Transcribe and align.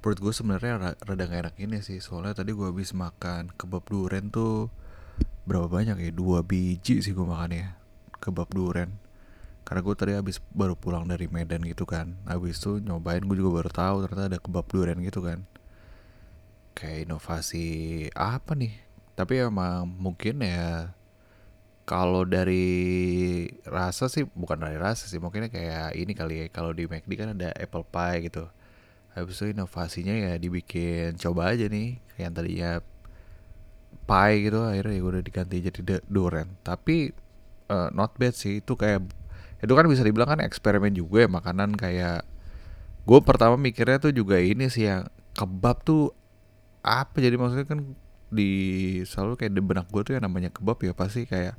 perut 0.00 0.18
gue 0.18 0.32
sebenarnya 0.32 0.80
ra- 0.80 1.00
rada 1.04 1.24
gak 1.28 1.40
enak 1.48 1.56
ini 1.60 1.78
sih. 1.84 2.00
Soalnya 2.00 2.32
tadi 2.40 2.56
gue 2.56 2.66
habis 2.66 2.96
makan 2.96 3.52
kebab 3.54 3.84
duren 3.84 4.32
tuh 4.32 4.72
berapa 5.44 5.68
banyak 5.68 5.96
ya? 6.00 6.10
Dua 6.12 6.40
biji 6.40 7.04
sih 7.04 7.12
gue 7.12 7.24
makannya 7.24 7.76
kebab 8.20 8.48
duren 8.52 9.00
karena 9.64 9.80
gue 9.86 9.94
tadi 9.94 10.12
habis 10.18 10.42
baru 10.50 10.74
pulang 10.74 11.06
dari 11.06 11.28
Medan 11.30 11.62
gitu 11.68 11.84
kan. 11.86 12.16
Habis 12.26 12.58
itu 12.58 12.80
nyobain 12.80 13.22
gue 13.22 13.36
juga 13.38 13.62
baru 13.62 13.70
tahu 13.70 13.96
ternyata 14.08 14.24
ada 14.32 14.38
kebab 14.40 14.66
duren 14.66 14.98
gitu 15.04 15.20
kan. 15.22 15.44
Kayak 16.74 17.06
inovasi 17.06 17.68
apa 18.16 18.56
nih? 18.56 18.74
Tapi 19.14 19.44
emang 19.44 19.84
mungkin 19.84 20.40
ya 20.40 20.96
kalau 21.84 22.22
dari 22.24 22.66
rasa 23.66 24.06
sih 24.08 24.24
bukan 24.24 24.62
dari 24.62 24.78
rasa 24.80 25.10
sih 25.10 25.20
mungkin 25.20 25.46
kayak 25.52 25.92
ini 25.94 26.12
kali 26.16 26.34
ya. 26.40 26.44
Kalau 26.48 26.72
di 26.72 26.88
McD 26.88 27.12
kan 27.20 27.36
ada 27.36 27.52
apple 27.54 27.84
pie 27.84 28.26
gitu 28.26 28.48
habis 29.14 29.42
itu 29.42 29.50
inovasinya 29.54 30.14
ya 30.14 30.32
dibikin 30.38 31.18
coba 31.18 31.54
aja 31.54 31.66
nih 31.66 31.98
kayak 32.14 32.22
yang 32.22 32.34
tadinya 32.34 32.70
pie 34.06 34.36
gitu 34.46 34.58
akhirnya 34.66 34.94
ya 34.98 35.02
udah 35.06 35.22
diganti 35.22 35.56
jadi 35.62 35.80
de- 35.82 36.06
durian. 36.10 36.48
Tapi 36.66 37.10
eh, 37.70 37.88
not 37.94 38.14
bad 38.18 38.34
sih 38.34 38.62
itu 38.62 38.74
kayak 38.74 39.06
itu 39.60 39.72
kan 39.76 39.86
bisa 39.86 40.02
dibilang 40.06 40.30
kan 40.30 40.40
eksperimen 40.42 40.92
juga 40.96 41.26
ya 41.26 41.28
makanan 41.30 41.76
kayak 41.76 42.24
gue 43.04 43.20
pertama 43.24 43.56
mikirnya 43.60 43.98
tuh 44.00 44.12
juga 44.14 44.38
ini 44.40 44.66
sih 44.72 44.88
yang 44.88 45.08
kebab 45.36 45.82
tuh 45.84 46.12
apa 46.80 47.20
jadi 47.20 47.36
maksudnya 47.36 47.66
kan 47.68 47.80
di 48.30 48.50
selalu 49.04 49.34
kayak 49.36 49.52
di 49.52 49.62
benak 49.62 49.86
gue 49.90 50.02
tuh 50.06 50.12
yang 50.16 50.24
namanya 50.24 50.50
kebab 50.54 50.78
ya 50.80 50.92
pasti 50.94 51.26
kayak 51.26 51.58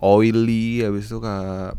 oily 0.00 0.80
habis 0.86 1.10
itu 1.10 1.18
kayak 1.20 1.76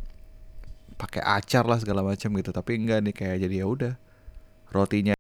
pakai 0.99 1.21
acar 1.25 1.65
lah 1.65 1.81
segala 1.81 2.05
macam 2.05 2.29
gitu. 2.37 2.51
Tapi 2.53 2.71
enggak 2.77 2.99
nih 3.01 3.13
kayak 3.15 3.37
jadi 3.47 3.55
ya 3.63 3.67
udah 3.67 3.93
rotinya. 4.71 5.13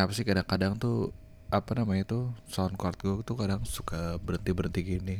Apa 0.00 0.12
sih 0.12 0.24
kadang-kadang 0.24 0.80
tuh 0.80 1.12
apa 1.52 1.78
namanya 1.78 2.04
tuh 2.04 2.24
sound 2.50 2.74
card 2.74 2.98
gue 2.98 3.22
tuh 3.22 3.36
kadang 3.38 3.62
suka 3.68 4.16
berhenti 4.18 4.50
berhenti 4.56 4.80
gini. 4.82 5.18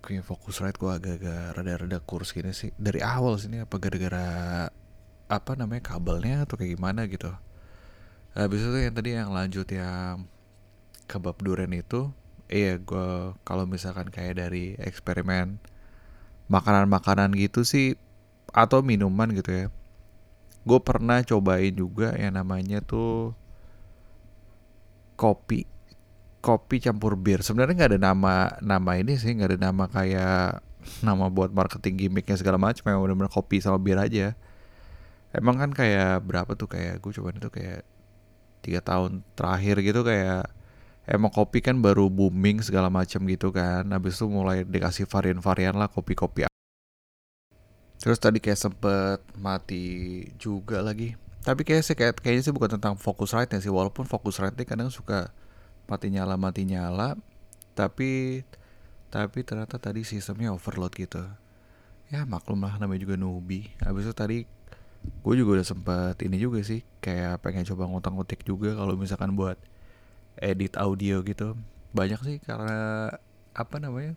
Kayak 0.00 0.24
fokus 0.24 0.64
rate 0.64 0.80
gue 0.80 0.88
agak-agak 0.88 1.60
rada-rada 1.60 1.98
kurs 2.00 2.32
gini 2.32 2.56
sih. 2.56 2.72
Dari 2.80 3.04
awal 3.04 3.36
sini 3.36 3.60
apa 3.60 3.76
gara-gara 3.76 4.26
apa 5.30 5.52
namanya 5.54 5.84
kabelnya 5.94 6.48
atau 6.48 6.56
kayak 6.56 6.80
gimana 6.80 7.04
gitu. 7.06 7.30
Habis 8.32 8.64
itu 8.64 8.78
yang 8.80 8.94
tadi 8.96 9.10
yang 9.14 9.30
lanjut 9.30 9.68
yang 9.68 10.24
kebab 11.10 11.36
duren 11.42 11.74
itu 11.74 12.14
iya 12.46 12.78
gue 12.78 13.34
kalau 13.42 13.66
misalkan 13.66 14.10
kayak 14.10 14.38
dari 14.38 14.78
eksperimen 14.78 15.58
makanan-makanan 16.46 17.34
gitu 17.34 17.66
sih 17.66 17.98
atau 18.50 18.82
minuman 18.82 19.30
gitu 19.34 19.50
ya 19.50 19.66
gue 20.60 20.80
pernah 20.84 21.24
cobain 21.24 21.72
juga 21.72 22.12
yang 22.20 22.36
namanya 22.36 22.84
tuh 22.84 23.32
kopi 25.16 25.64
kopi 26.40 26.80
campur 26.80 27.16
bir. 27.20 27.44
Sebenarnya 27.44 27.74
nggak 27.76 27.90
ada 27.96 28.00
nama 28.00 28.34
nama 28.64 28.90
ini 28.96 29.16
sih 29.20 29.32
nggak 29.36 29.56
ada 29.56 29.60
nama 29.60 29.84
kayak 29.88 30.64
nama 31.04 31.28
buat 31.28 31.52
marketing 31.52 32.08
gimmicknya 32.08 32.40
segala 32.40 32.56
macam 32.56 32.84
yang 32.88 33.00
benar-benar 33.04 33.32
kopi 33.32 33.60
sama 33.60 33.76
bir 33.76 34.00
aja. 34.00 34.32
Emang 35.30 35.60
kan 35.60 35.70
kayak 35.70 36.24
berapa 36.26 36.52
tuh 36.56 36.66
kayak 36.66 36.98
gue 37.04 37.12
cobain 37.14 37.38
itu 37.38 37.50
kayak 37.52 37.84
tiga 38.64 38.80
tahun 38.84 39.24
terakhir 39.36 39.80
gitu 39.84 40.00
kayak 40.04 40.50
emang 41.08 41.32
kopi 41.32 41.64
kan 41.64 41.80
baru 41.80 42.08
booming 42.08 42.64
segala 42.64 42.88
macam 42.88 43.24
gitu 43.28 43.52
kan. 43.52 43.84
Habis 43.92 44.18
itu 44.18 44.26
mulai 44.28 44.64
dikasih 44.64 45.06
varian-varian 45.06 45.76
lah 45.76 45.88
kopi-kopi 45.88 46.49
terus 48.00 48.16
tadi 48.16 48.40
kayak 48.40 48.56
sempet 48.58 49.20
mati 49.36 50.24
juga 50.40 50.80
lagi. 50.80 51.14
Tapi 51.40 51.64
kayak 51.64 51.84
sih 51.84 51.96
kayak 51.96 52.20
kayaknya 52.20 52.42
sih 52.48 52.54
bukan 52.56 52.80
tentang 52.80 52.96
fokus 52.96 53.32
rate 53.36 53.56
sih. 53.60 53.72
Walaupun 53.72 54.08
fokus 54.08 54.40
rate 54.40 54.64
kadang 54.64 54.88
suka 54.88 55.32
mati 55.88 56.08
nyala 56.12 56.38
mati 56.40 56.62
nyala 56.64 57.18
tapi 57.74 58.40
tapi 59.10 59.42
ternyata 59.42 59.80
tadi 59.80 60.06
sistemnya 60.06 60.54
overload 60.54 60.92
gitu. 60.96 61.22
Ya 62.10 62.26
maklum 62.26 62.66
lah 62.66 62.76
namanya 62.78 63.06
juga 63.06 63.14
newbie 63.14 63.70
habis 63.82 64.08
itu 64.08 64.14
tadi 64.16 64.38
gue 65.00 65.34
juga 65.34 65.60
udah 65.60 65.66
sempet 65.66 66.16
ini 66.26 66.36
juga 66.36 66.60
sih 66.60 66.84
kayak 67.00 67.40
pengen 67.40 67.64
coba 67.64 67.88
ngutang-ngutik 67.88 68.44
juga 68.44 68.76
kalau 68.76 68.94
misalkan 69.00 69.32
buat 69.32 69.56
edit 70.38 70.76
audio 70.76 71.24
gitu. 71.24 71.56
Banyak 71.96 72.20
sih 72.22 72.36
karena 72.42 73.10
apa 73.56 73.76
namanya 73.82 74.14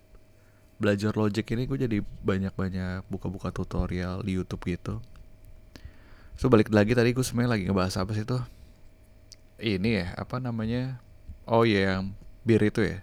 belajar 0.84 1.16
Logic 1.16 1.48
ini 1.56 1.64
gue 1.64 1.80
jadi 1.88 1.98
banyak-banyak 2.04 3.08
buka-buka 3.08 3.56
tutorial 3.56 4.20
di 4.28 4.36
YouTube 4.36 4.68
gitu. 4.68 5.00
So 6.36 6.52
balik 6.52 6.68
lagi 6.76 6.92
tadi 6.92 7.16
gue 7.16 7.24
sebenarnya 7.24 7.52
lagi 7.56 7.64
ngebahas 7.72 7.96
apa 8.04 8.12
sih 8.12 8.28
tuh? 8.28 8.44
Ini 9.64 9.90
ya 10.04 10.08
apa 10.20 10.44
namanya? 10.44 11.00
Oh 11.48 11.64
iya 11.64 11.96
yang 11.96 12.12
bir 12.44 12.60
itu 12.60 12.84
ya. 12.84 13.00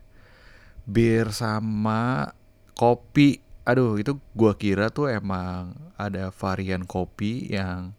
Bir 0.84 1.32
sama 1.32 2.36
kopi. 2.76 3.40
Aduh 3.64 3.96
itu 3.96 4.20
gue 4.36 4.52
kira 4.60 4.92
tuh 4.92 5.08
emang 5.08 5.72
ada 5.96 6.28
varian 6.28 6.84
kopi 6.84 7.48
yang 7.48 7.96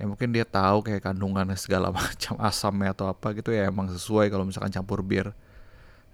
ya 0.00 0.08
mungkin 0.08 0.32
dia 0.32 0.48
tahu 0.48 0.80
kayak 0.80 1.04
kandungan 1.04 1.52
segala 1.60 1.92
macam 1.98 2.40
asamnya 2.40 2.96
atau 2.96 3.12
apa 3.12 3.36
gitu 3.36 3.52
ya 3.52 3.68
emang 3.68 3.92
sesuai 3.92 4.32
kalau 4.32 4.48
misalkan 4.48 4.72
campur 4.72 5.04
bir. 5.04 5.36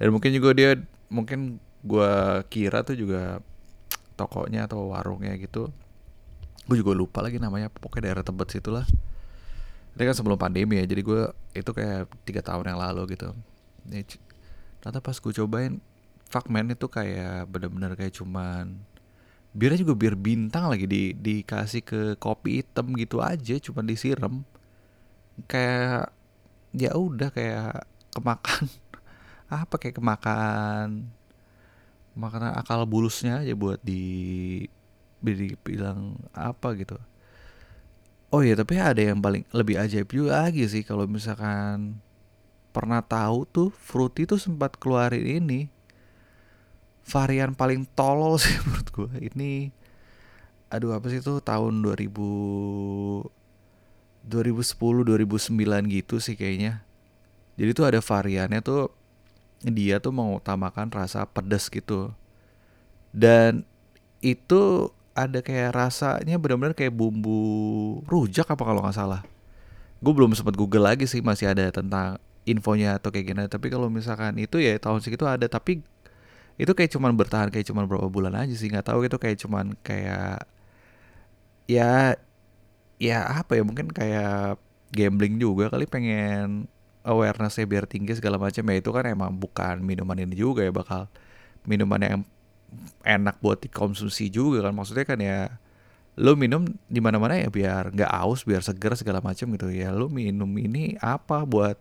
Dan 0.01 0.11
mungkin 0.17 0.35
juga 0.35 0.57
dia 0.57 0.81
mungkin 1.13 1.61
gue 1.81 2.13
kira 2.53 2.85
tuh 2.85 2.97
juga 2.97 3.41
tokonya 4.17 4.69
atau 4.69 4.93
warungnya 4.93 5.37
gitu 5.41 5.73
gue 6.69 6.77
juga 6.77 6.93
lupa 6.93 7.25
lagi 7.25 7.41
namanya 7.41 7.73
pokoknya 7.73 8.13
daerah 8.13 8.25
tebet 8.25 8.49
situ 8.53 8.71
lah 8.71 8.85
ini 9.97 10.03
kan 10.07 10.15
sebelum 10.15 10.39
pandemi 10.39 10.79
ya 10.79 10.87
jadi 10.87 11.03
gue 11.03 11.23
itu 11.53 11.71
kayak 11.75 12.09
tiga 12.23 12.41
tahun 12.41 12.71
yang 12.71 12.79
lalu 12.79 13.19
gitu. 13.19 13.35
Ternyata 14.81 14.99
pas 15.03 15.17
gue 15.19 15.33
cobain 15.35 15.83
fuck 16.31 16.47
itu 16.47 16.87
kayak 16.87 17.51
bener-bener 17.51 17.99
kayak 17.99 18.15
cuman 18.15 18.79
birnya 19.51 19.83
juga 19.83 19.99
bir 19.99 20.15
bintang 20.15 20.71
lagi 20.71 20.87
di 20.87 21.11
dikasih 21.11 21.83
ke 21.83 22.01
kopi 22.23 22.63
hitam 22.63 22.95
gitu 22.95 23.19
aja 23.19 23.59
cuman 23.59 23.85
disiram. 23.85 24.35
Kayak 25.51 26.15
ya 26.73 26.95
udah 26.95 27.35
kayak 27.35 27.85
kemakan. 28.15 28.71
Apa 29.51 29.75
kayak 29.77 29.99
kemakan 29.99 31.11
makanan 32.21 32.53
akal 32.61 32.85
bulusnya 32.85 33.41
aja 33.41 33.57
buat 33.57 33.81
di 33.81 34.69
bilang 35.65 36.21
apa 36.37 36.77
gitu. 36.77 37.01
Oh 38.31 38.45
iya 38.45 38.55
tapi 38.55 38.79
ada 38.79 39.01
yang 39.01 39.19
paling 39.19 39.43
lebih 39.51 39.81
ajaib 39.81 40.07
juga 40.13 40.47
lagi 40.47 40.63
sih 40.69 40.87
kalau 40.87 41.09
misalkan 41.09 41.99
pernah 42.71 43.03
tahu 43.03 43.43
tuh 43.49 43.69
fruity 43.75 44.29
tuh 44.29 44.39
sempat 44.39 44.77
keluarin 44.77 45.25
ini. 45.43 45.73
Varian 47.11 47.57
paling 47.57 47.89
tolol 47.97 48.39
sih 48.43 48.55
menurut 48.63 48.89
gue 48.93 49.33
ini 49.33 49.73
aduh 50.71 50.95
apa 50.95 51.11
sih 51.11 51.19
tuh 51.19 51.43
tahun 51.43 51.83
2000 51.83 52.07
2010 54.31 54.79
2009 54.79 55.91
gitu 55.91 56.23
sih 56.23 56.39
kayaknya. 56.39 56.87
Jadi 57.59 57.71
tuh 57.75 57.85
ada 57.91 57.99
variannya 57.99 58.61
tuh 58.63 59.00
dia 59.65 60.01
tuh 60.01 60.13
mengutamakan 60.13 60.89
rasa 60.93 61.29
pedas 61.29 61.69
gitu. 61.69 62.13
Dan 63.13 63.65
itu 64.25 64.93
ada 65.13 65.43
kayak 65.45 65.75
rasanya 65.77 66.37
benar-benar 66.41 66.73
kayak 66.73 66.95
bumbu 66.95 68.01
rujak 68.09 68.49
apa 68.49 68.63
kalau 68.63 68.81
nggak 68.81 68.97
salah. 68.97 69.23
Gue 70.01 70.13
belum 70.17 70.33
sempat 70.33 70.57
google 70.57 70.89
lagi 70.89 71.05
sih 71.05 71.21
masih 71.21 71.53
ada 71.53 71.69
tentang 71.69 72.17
infonya 72.49 72.97
atau 72.97 73.13
kayak 73.13 73.27
gimana. 73.33 73.49
Tapi 73.53 73.69
kalau 73.69 73.93
misalkan 73.93 74.41
itu 74.41 74.57
ya 74.63 74.77
tahun 74.81 75.05
segitu 75.05 75.29
ada. 75.29 75.45
Tapi 75.45 75.85
itu 76.61 76.73
kayak 76.77 76.93
cuman 76.93 77.17
bertahan 77.17 77.49
kayak 77.49 77.67
cuman 77.73 77.89
berapa 77.89 78.09
bulan 78.13 78.37
aja 78.37 78.53
sih 78.53 78.69
nggak 78.69 78.93
tahu 78.93 79.09
itu 79.09 79.17
kayak 79.17 79.41
cuman 79.41 79.73
kayak 79.81 80.45
ya 81.65 82.21
ya 83.01 83.19
apa 83.41 83.57
ya 83.57 83.63
mungkin 83.65 83.89
kayak 83.89 84.61
gambling 84.93 85.41
juga 85.41 85.73
kali 85.73 85.89
pengen 85.89 86.69
awarenessnya 87.05 87.65
biar 87.65 87.85
tinggi 87.89 88.17
segala 88.17 88.37
macam 88.37 88.65
ya 88.69 88.77
itu 88.77 88.91
kan 88.93 89.05
emang 89.09 89.33
bukan 89.37 89.81
minuman 89.81 90.17
ini 90.21 90.37
juga 90.37 90.65
ya 90.65 90.73
bakal 90.73 91.09
minuman 91.65 92.01
yang 92.01 92.21
enak 93.05 93.41
buat 93.43 93.61
dikonsumsi 93.61 94.31
juga 94.33 94.65
kan. 94.69 94.73
Maksudnya 94.77 95.05
kan 95.09 95.19
ya 95.21 95.61
lo 96.19 96.37
minum 96.37 96.67
di 96.91 97.01
mana 97.01 97.17
mana 97.17 97.39
ya 97.39 97.49
biar 97.49 97.95
nggak 97.95 98.11
aus 98.11 98.45
biar 98.45 98.61
seger 98.61 98.93
segala 98.99 99.25
macam 99.25 99.49
gitu 99.55 99.69
ya. 99.73 99.93
Lo 99.93 100.09
minum 100.13 100.49
ini 100.61 100.97
apa 101.01 101.45
buat 101.49 101.77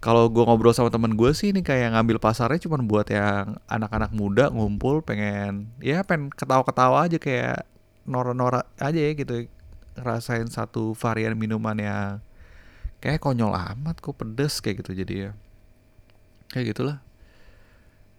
kalau 0.00 0.28
gue 0.28 0.44
ngobrol 0.44 0.76
sama 0.76 0.92
temen 0.92 1.16
gue 1.16 1.32
sih 1.32 1.50
ini 1.50 1.64
kayak 1.64 1.96
ngambil 1.96 2.20
pasarnya 2.20 2.60
cuma 2.62 2.78
buat 2.78 3.08
yang 3.08 3.56
anak-anak 3.66 4.12
muda 4.12 4.52
ngumpul 4.52 5.00
pengen 5.00 5.72
ya 5.80 6.04
pengen 6.04 6.30
ketawa-ketawa 6.30 7.08
aja 7.08 7.16
kayak 7.16 7.64
nora-nora 8.06 8.62
aja 8.78 9.00
ya 9.00 9.12
gitu 9.16 9.48
ngerasain 9.96 10.46
satu 10.52 10.92
varian 10.94 11.34
minuman 11.34 11.76
yang 11.80 12.20
kayak 13.00 13.22
konyol 13.22 13.52
amat 13.52 14.00
kok 14.00 14.16
pedes 14.16 14.58
kayak 14.60 14.82
gitu 14.82 14.92
jadi 15.04 15.14
ya. 15.14 15.30
Kayak 16.52 16.66
gitulah. 16.74 16.98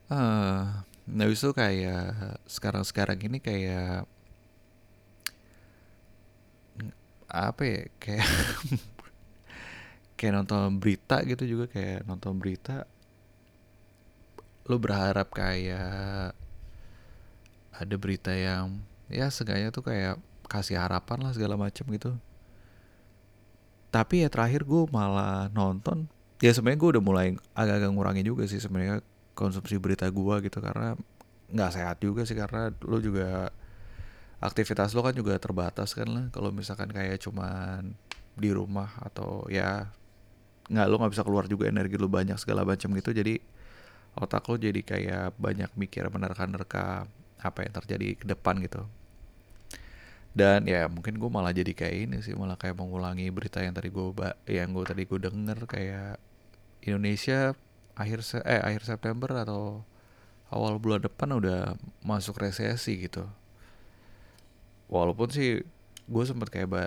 Uh, 0.08 0.84
nah 1.08 1.28
itu 1.28 1.52
kayak 1.52 2.40
sekarang-sekarang 2.48 3.20
ini 3.28 3.40
kayak 3.44 4.08
apa 7.28 7.62
ya 7.68 7.82
kayak 8.00 8.28
kayak 10.18 10.34
nonton 10.34 10.80
berita 10.80 11.20
gitu 11.28 11.44
juga 11.44 11.66
kayak 11.72 12.08
nonton 12.08 12.40
berita. 12.40 12.88
Lo 14.68 14.80
berharap 14.80 15.32
kayak 15.32 16.36
ada 17.78 17.96
berita 17.96 18.34
yang 18.34 18.82
ya 19.08 19.32
seenggaknya 19.32 19.72
tuh 19.72 19.86
kayak 19.86 20.20
kasih 20.48 20.80
harapan 20.80 21.28
lah 21.28 21.32
segala 21.36 21.60
macam 21.60 21.86
gitu 21.92 22.16
tapi 23.94 24.26
ya 24.26 24.30
terakhir 24.30 24.68
gue 24.68 24.84
malah 24.92 25.48
nonton 25.52 26.12
ya 26.44 26.54
sebenarnya 26.54 26.80
gue 26.80 26.90
udah 26.98 27.04
mulai 27.04 27.28
agak-agak 27.58 27.92
ngurangin 27.94 28.26
juga 28.28 28.44
sih 28.46 28.62
sebenarnya 28.62 29.02
konsumsi 29.34 29.78
berita 29.78 30.10
gue 30.10 30.36
gitu 30.46 30.60
karena 30.62 30.98
nggak 31.48 31.72
sehat 31.72 31.98
juga 32.04 32.28
sih 32.28 32.36
karena 32.36 32.74
lo 32.84 33.00
juga 33.00 33.50
aktivitas 34.44 34.94
lo 34.94 35.02
kan 35.02 35.16
juga 35.18 35.38
terbatas 35.42 35.98
kan 35.98 36.08
lah. 36.10 36.26
Kalau 36.30 36.54
misalkan 36.54 36.92
kayak 36.94 37.22
cuman 37.24 37.98
di 38.38 38.50
rumah 38.54 38.94
atau 39.02 39.50
ya 39.50 39.90
nggak 40.70 40.88
lo 40.92 40.96
nggak 41.02 41.14
bisa 41.16 41.24
keluar 41.26 41.46
juga 41.50 41.66
energi 41.72 41.96
lo 41.98 42.12
banyak 42.12 42.38
segala 42.38 42.68
macam 42.68 42.94
gitu 42.94 43.16
jadi 43.16 43.40
otak 44.20 44.46
lo 44.46 44.62
jadi 44.62 44.82
kayak 44.84 45.40
banyak 45.40 45.72
mikir 45.74 46.06
menerka-nerka 46.12 47.08
apa 47.42 47.60
yang 47.66 47.74
terjadi 47.74 48.08
ke 48.20 48.26
depan 48.28 48.62
gitu 48.62 48.86
dan 50.38 50.70
ya 50.70 50.86
mungkin 50.86 51.18
gue 51.18 51.30
malah 51.34 51.50
jadi 51.50 51.74
kayak 51.74 51.96
ini 52.06 52.18
sih 52.22 52.38
malah 52.38 52.54
kayak 52.62 52.78
mengulangi 52.78 53.26
berita 53.34 53.66
yang 53.66 53.74
tadi 53.74 53.90
gue 53.90 54.06
yang 54.46 54.70
gue 54.70 54.86
tadi 54.86 55.04
gue 55.10 55.18
denger 55.18 55.66
kayak 55.66 56.22
Indonesia 56.86 57.58
akhir 57.98 58.22
se 58.22 58.38
eh 58.46 58.62
akhir 58.62 58.86
September 58.86 59.34
atau 59.34 59.82
awal 60.54 60.78
bulan 60.78 61.02
depan 61.02 61.34
udah 61.34 61.74
masuk 62.06 62.38
resesi 62.46 63.02
gitu. 63.02 63.26
Walaupun 64.88 65.34
sih 65.34 65.66
gue 66.08 66.24
sempet 66.24 66.54
kayak 66.54 66.70
ba 66.70 66.84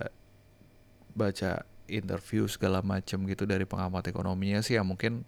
baca 1.13 1.67
interview 1.91 2.47
segala 2.47 2.81
macem 2.87 3.19
gitu 3.27 3.45
dari 3.45 3.67
pengamat 3.67 4.15
ekonominya 4.15 4.63
sih 4.63 4.79
ya 4.79 4.87
mungkin 4.87 5.27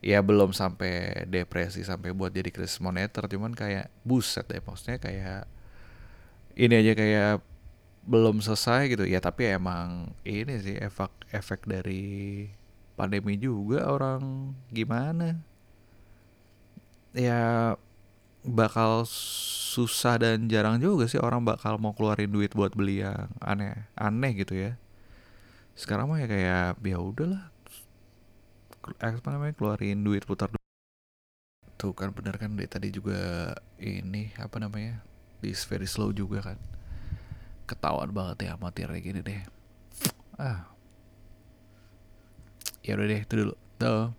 ya 0.00 0.24
belum 0.24 0.56
sampai 0.56 1.28
depresi 1.28 1.84
sampai 1.84 2.16
buat 2.16 2.32
jadi 2.32 2.48
krisis 2.48 2.80
moneter 2.80 3.28
cuman 3.28 3.52
kayak 3.52 3.92
buset 4.00 4.48
deh 4.48 4.64
maksudnya 4.64 4.96
kayak 4.96 5.44
ini 6.56 6.74
aja 6.80 6.92
kayak 6.96 7.32
belum 8.04 8.40
selesai 8.40 8.92
gitu. 8.92 9.04
Ya 9.08 9.20
tapi 9.20 9.48
emang 9.50 10.12
ini 10.24 10.56
sih 10.60 10.76
efek 10.80 11.12
efek 11.32 11.66
dari 11.68 12.46
pandemi 12.96 13.36
juga 13.40 13.88
orang. 13.88 14.54
Gimana? 14.72 15.40
Ya 17.16 17.74
bakal 18.40 19.04
susah 19.70 20.16
dan 20.16 20.48
jarang 20.48 20.80
juga 20.80 21.04
sih 21.10 21.20
orang 21.20 21.44
bakal 21.44 21.76
mau 21.76 21.92
keluarin 21.92 22.32
duit 22.32 22.56
buat 22.56 22.72
beli 22.72 23.04
yang 23.04 23.28
aneh 23.44 23.86
aneh 23.98 24.32
gitu 24.40 24.54
ya. 24.56 24.72
Sekarang 25.76 26.10
mah 26.10 26.20
ya 26.22 26.28
kayak 26.30 26.80
ya 26.80 26.98
udahlah. 26.98 27.52
Apa 29.00 29.28
namanya 29.28 29.54
keluarin 29.54 30.00
duit 30.02 30.24
putar 30.24 30.48
duit 30.50 30.60
tuh 31.80 31.96
kan 31.96 32.12
bener 32.12 32.36
kan 32.36 32.52
dari 32.52 32.68
tadi 32.68 32.88
juga 32.92 33.56
ini 33.80 34.36
apa 34.36 34.60
namanya 34.60 35.00
di 35.40 35.56
very 35.56 35.88
slow 35.88 36.12
juga 36.12 36.52
kan 36.52 36.58
ketahuan 37.70 38.10
banget 38.10 38.50
ya 38.50 38.58
kayak 38.90 39.04
gini 39.06 39.20
deh. 39.22 39.40
Ah. 40.34 40.66
Ya 42.82 42.98
udah 42.98 43.06
deh 43.06 43.20
itu 43.22 43.34
dulu. 43.38 43.54
Tuh 43.78 44.10